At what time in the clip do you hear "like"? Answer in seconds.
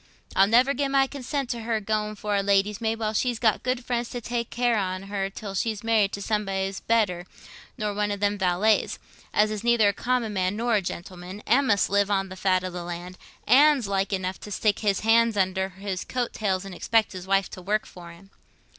13.87-14.11